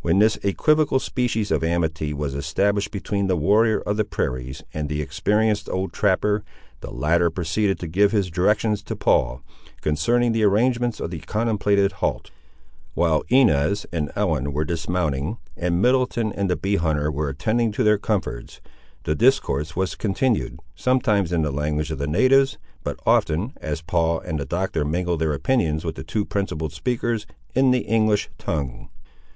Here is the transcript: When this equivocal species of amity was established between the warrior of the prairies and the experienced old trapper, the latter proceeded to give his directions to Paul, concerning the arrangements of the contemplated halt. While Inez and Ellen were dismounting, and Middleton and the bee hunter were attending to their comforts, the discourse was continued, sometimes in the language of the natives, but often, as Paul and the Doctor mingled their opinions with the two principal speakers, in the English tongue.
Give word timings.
When 0.00 0.18
this 0.18 0.38
equivocal 0.42 0.98
species 0.98 1.52
of 1.52 1.62
amity 1.62 2.12
was 2.12 2.34
established 2.34 2.90
between 2.90 3.28
the 3.28 3.36
warrior 3.36 3.78
of 3.82 3.96
the 3.96 4.04
prairies 4.04 4.64
and 4.74 4.88
the 4.88 5.00
experienced 5.00 5.68
old 5.70 5.92
trapper, 5.92 6.42
the 6.80 6.90
latter 6.90 7.30
proceeded 7.30 7.78
to 7.78 7.86
give 7.86 8.10
his 8.10 8.28
directions 8.28 8.82
to 8.82 8.96
Paul, 8.96 9.40
concerning 9.80 10.32
the 10.32 10.42
arrangements 10.42 10.98
of 10.98 11.12
the 11.12 11.20
contemplated 11.20 11.92
halt. 11.92 12.32
While 12.94 13.22
Inez 13.28 13.86
and 13.92 14.10
Ellen 14.16 14.52
were 14.52 14.64
dismounting, 14.64 15.38
and 15.56 15.80
Middleton 15.80 16.32
and 16.32 16.50
the 16.50 16.56
bee 16.56 16.74
hunter 16.74 17.08
were 17.08 17.28
attending 17.28 17.70
to 17.70 17.84
their 17.84 17.98
comforts, 17.98 18.60
the 19.04 19.14
discourse 19.14 19.76
was 19.76 19.94
continued, 19.94 20.58
sometimes 20.74 21.30
in 21.32 21.42
the 21.42 21.52
language 21.52 21.92
of 21.92 21.98
the 21.98 22.08
natives, 22.08 22.58
but 22.82 22.98
often, 23.06 23.52
as 23.58 23.80
Paul 23.80 24.18
and 24.18 24.40
the 24.40 24.44
Doctor 24.44 24.84
mingled 24.84 25.20
their 25.20 25.32
opinions 25.32 25.84
with 25.84 25.94
the 25.94 26.02
two 26.02 26.24
principal 26.24 26.68
speakers, 26.68 27.28
in 27.54 27.70
the 27.70 27.82
English 27.86 28.28
tongue. 28.38 28.88